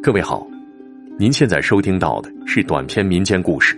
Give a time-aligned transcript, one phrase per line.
[0.00, 0.46] 各位好，
[1.18, 3.76] 您现在收听到的是短篇民间故事，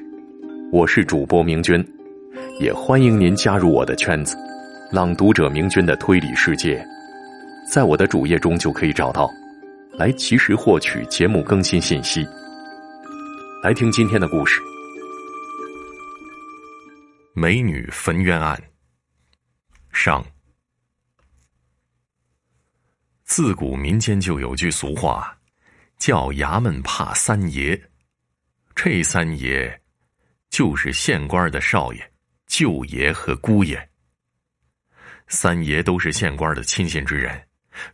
[0.71, 1.83] 我是主播明君，
[2.61, 4.37] 也欢迎您加入我的圈子——
[4.93, 6.85] 朗读者明君的推理世界，
[7.73, 9.31] 在我的主页中就可以找到，
[9.93, 12.23] 来及时获取节目更新信息。
[13.63, 14.61] 来听今天的故事：
[17.35, 18.61] 美女焚冤案
[19.93, 20.23] 上。
[23.27, 25.37] 自古民间就有句俗话，
[25.99, 27.79] 叫“衙门怕三爷”。
[28.73, 29.83] 这三爷
[30.49, 32.13] 就是县官的少爷、
[32.47, 33.91] 舅爷和姑爷。
[35.27, 37.49] 三爷都是县官的亲信之人，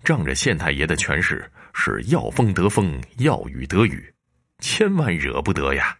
[0.05, 4.15] 仗着县太爷的权势，是要风得风，要雨得雨，
[4.59, 5.96] 千万惹不得呀。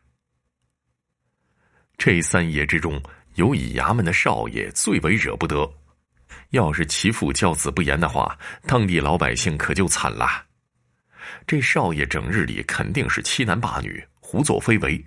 [1.97, 3.03] 这三爷之中，
[3.37, 5.67] 有以衙门的少爷最为惹不得。
[6.53, 10.45] 要是其父教子不严的话，当地老百姓可就惨了。
[11.47, 15.03] 这少爷整日里肯定是欺男霸女、胡作非为。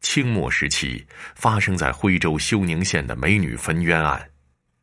[0.00, 4.30] 清末时期发生在徽州休宁县的美女焚冤案，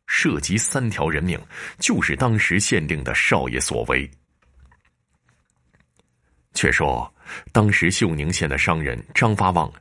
[0.06, 1.40] 涉及三条人命，
[1.78, 4.08] 就是当时县令的少爷所为。
[6.52, 7.12] 却说，
[7.50, 9.72] 当时休宁县的商人张发旺，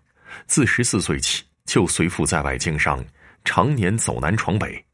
[0.47, 3.03] 自十四岁起就随父在外经商，
[3.43, 4.85] 常年走南闯北。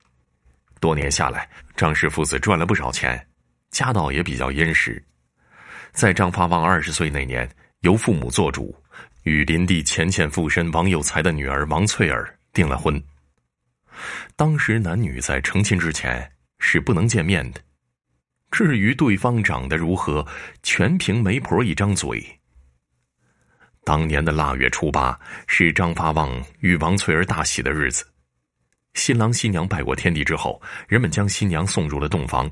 [0.79, 3.27] 多年下来，张氏父子赚了不少钱，
[3.71, 5.03] 家道也比较殷实。
[5.91, 7.49] 在张发旺二十岁那年，
[7.81, 8.75] 由父母做主，
[9.23, 13.01] 与邻地前前附身王有才的女儿王翠儿订了婚。
[14.35, 17.61] 当时男女在成亲之前是不能见面的，
[18.51, 20.25] 至于对方长得如何，
[20.63, 22.23] 全凭媒婆一张嘴。
[23.85, 28.05] 当年的腊月初八是张发旺与王翠儿大喜的日子。
[28.95, 32.49] 新郎新娘拜过天地之后，人们将新娘送入了洞房，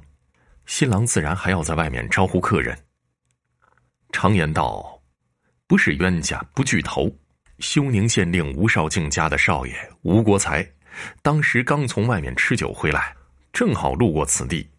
[0.66, 2.78] 新郎自然还要在外面招呼客人。
[4.12, 5.02] 常言道
[5.68, 7.10] ：“不是冤家不聚头。”
[7.60, 10.68] 休宁县令吴少敬家的少爷吴国才，
[11.22, 13.16] 当时刚从外面吃酒回来，
[13.54, 14.70] 正好路过此地。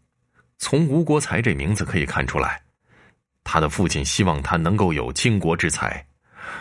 [0.59, 2.61] 从吴国才这名字可以看出来，
[3.43, 6.05] 他的父亲希望他能够有经国之才，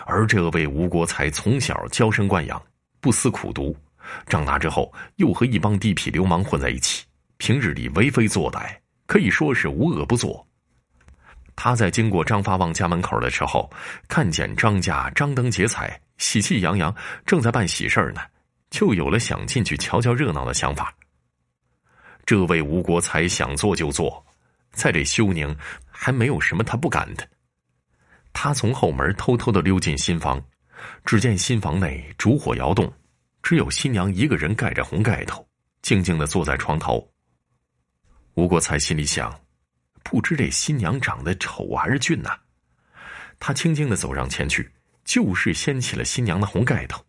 [0.06, 2.61] 而这位吴国才从小娇生惯养，
[3.01, 3.75] 不思苦读。
[4.27, 7.05] 长大之后，又和一帮地痞流氓混在一起，
[7.37, 8.75] 平日里为非作歹，
[9.05, 10.45] 可以说是无恶不作。
[11.55, 13.69] 他在经过张发旺家门口的时候，
[14.07, 16.93] 看见张家张灯结彩，喜气洋洋，
[17.25, 18.21] 正在办喜事儿呢，
[18.71, 20.93] 就有了想进去瞧瞧热闹的想法。
[22.25, 24.25] 这位吴国才想做就做，
[24.71, 25.55] 在这休宁
[25.91, 27.27] 还没有什么他不敢的。
[28.31, 30.43] 他从后门偷偷的溜进新房，
[31.05, 32.91] 只见新房内烛火摇动。
[33.43, 35.45] 只有新娘一个人盖着红盖头，
[35.81, 37.05] 静静的坐在床头。
[38.35, 39.37] 吴国才心里想：
[40.01, 42.31] 不知这新娘长得丑还是俊呢？
[43.39, 44.71] 他轻轻的走上前去，
[45.03, 47.05] 就是掀起了新娘的红盖头。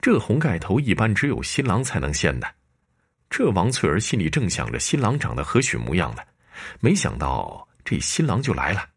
[0.00, 2.46] 这红盖头一般只有新郎才能掀的。
[3.28, 6.22] 这王翠儿心里正想着新郎长得何许模样呢，
[6.78, 8.88] 没想到这新郎就来了。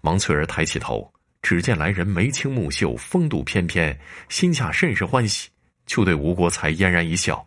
[0.00, 1.12] 王翠儿抬起头，
[1.42, 3.98] 只见来人眉清目秀，风度翩翩，
[4.30, 5.50] 心下甚是欢喜。
[5.86, 7.46] 就对吴国才嫣然一笑，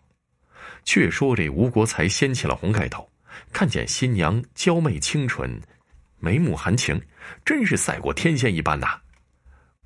[0.83, 3.09] 却说这吴国才掀起了红盖头，
[3.51, 5.59] 看见新娘娇媚清纯，
[6.19, 7.01] 眉目含情，
[7.43, 8.99] 真是赛过天仙一般呐。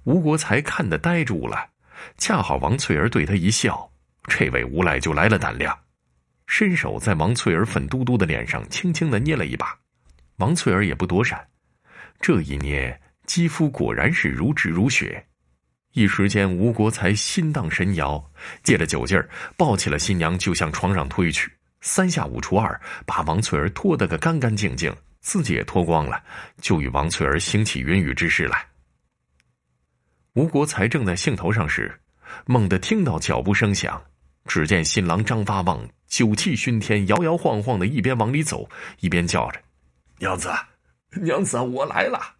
[0.03, 1.69] 吴国才看得呆住了，
[2.17, 3.91] 恰好王翠儿对他一笑，
[4.27, 5.77] 这位无赖就来了胆量，
[6.47, 9.77] 伸手在王翠儿粉嘟嘟的脸上轻轻的捏了一把，
[10.37, 11.47] 王翠儿也不躲闪，
[12.19, 15.25] 这一捏，肌肤果然是如脂如雪。
[15.93, 18.23] 一时间，吴国才心荡神摇，
[18.63, 21.51] 借着酒劲儿，抱起了新娘就向床上推去。
[21.81, 26.23] 三下五除二，把王翠儿脱得个干干净净，自己也脱光了，
[26.61, 28.65] 就与王翠儿行起云雨之事来。
[30.33, 31.99] 吴国才正在兴头上时，
[32.45, 34.01] 猛地听到脚步声响，
[34.45, 38.69] 只见新郎张发旺酒气熏天，摇摇晃晃的，一边往里走，
[39.01, 39.59] 一边叫着
[40.19, 40.49] ：“娘子，
[41.21, 42.35] 娘子，我来了。”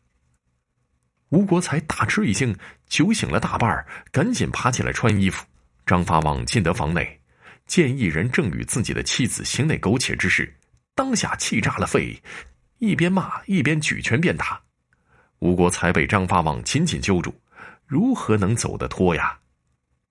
[1.32, 2.54] 吴国才大吃一惊，
[2.88, 5.46] 酒醒了大半赶紧爬起来穿衣服。
[5.86, 7.20] 张发旺进得房内，
[7.66, 10.54] 见一人正与自己的妻子行那苟且之事，
[10.94, 12.22] 当下气炸了肺，
[12.80, 14.62] 一边骂一边举拳便打。
[15.40, 17.34] 吴国才被张发旺紧紧揪住，
[17.88, 19.38] 如何能走得脱呀？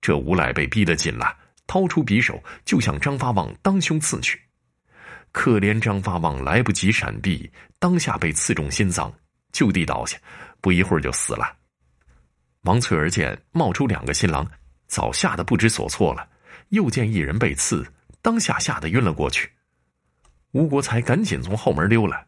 [0.01, 4.41] 这无赖被逼得紧了，掏出匕首就向张发旺当胸刺去。
[5.31, 9.13] 可怜张发旺来不及闪避，当下被刺中心脏，
[9.51, 10.17] 就地倒下。
[10.61, 11.57] 不一会儿就死了。
[12.61, 14.47] 王翠儿见冒出两个新郎，
[14.87, 16.27] 早吓得不知所措了。
[16.69, 17.85] 又见一人被刺，
[18.21, 19.51] 当下吓得晕了过去。
[20.51, 22.27] 吴国才赶紧从后门溜了。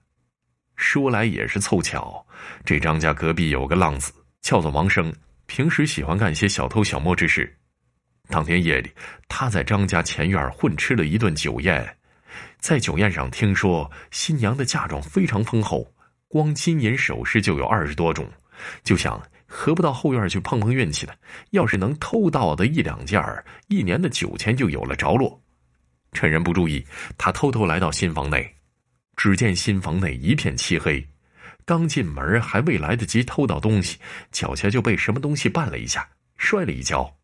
[0.76, 2.26] 说来也是凑巧，
[2.66, 5.14] 这张家隔壁有个浪子，叫做王生，
[5.46, 7.58] 平时喜欢干些小偷小摸之事。
[8.28, 8.92] 当天夜里，
[9.28, 11.98] 他在张家前院混吃了一顿酒宴，
[12.60, 15.93] 在酒宴上听说新娘的嫁妆非常丰厚，
[16.34, 18.28] 光金银首饰就有二十多种，
[18.84, 21.14] 就想何不到后院去碰碰运气呢？
[21.52, 23.24] 要是能偷到的一两件
[23.68, 25.40] 一年的酒钱就有了着落。
[26.12, 26.84] 趁人不注意，
[27.20, 28.52] 他偷偷来到新房内，
[29.16, 31.08] 只见新房内一片漆黑，
[31.66, 34.00] 刚进门还未来得及偷到东西，
[34.32, 37.16] 脚下就被什么东西绊了一下，摔了一跤。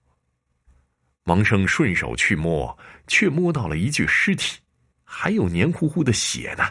[1.24, 2.78] 王生顺手去摸，
[3.08, 4.60] 却摸到了一具尸体，
[5.04, 6.64] 还有黏糊糊的血呢。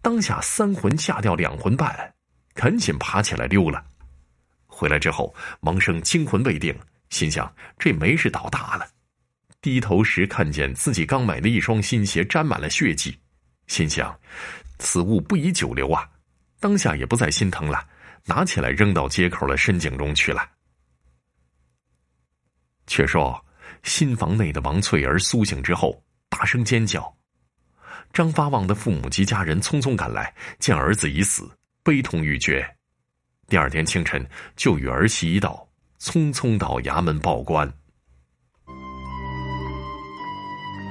[0.00, 2.14] 当下三魂吓掉两魂半，
[2.54, 3.84] 赶紧爬起来溜了。
[4.66, 6.78] 回来之后，王生惊魂未定，
[7.10, 8.86] 心想这没事倒大了。
[9.60, 13.18] 低头时看见自己刚买的一双新鞋沾满了血迹，
[13.66, 14.18] 心想
[14.78, 16.08] 此物不宜久留啊。
[16.60, 17.86] 当下也不再心疼了，
[18.24, 20.48] 拿起来扔到街口的深井中去了。
[22.86, 23.44] 却说。
[23.84, 27.16] 新房内的王翠儿苏醒之后，大声尖叫。
[28.18, 31.48] 张发旺的父母及家人匆匆赶来，见儿子已死，
[31.84, 32.68] 悲痛欲绝。
[33.46, 35.64] 第二天清晨，就与儿媳一道，
[36.00, 37.72] 匆匆到衙门报官。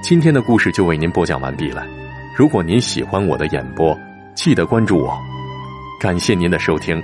[0.02, 1.86] 今天的故事就为您播讲完毕了。
[2.34, 3.94] 如果您喜欢我的演播，
[4.34, 5.14] 记得关注我。
[6.00, 6.98] 感谢您的收听。